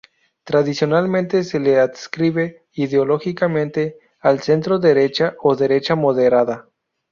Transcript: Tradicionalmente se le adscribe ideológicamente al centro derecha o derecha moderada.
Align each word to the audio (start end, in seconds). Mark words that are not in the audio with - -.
Tradicionalmente 0.45 1.43
se 1.43 1.59
le 1.59 1.79
adscribe 1.79 2.63
ideológicamente 2.73 3.99
al 4.21 4.41
centro 4.41 4.79
derecha 4.79 5.35
o 5.43 5.55
derecha 5.55 5.93
moderada. 5.95 6.67